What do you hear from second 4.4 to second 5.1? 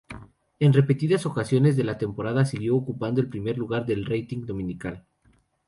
dominical.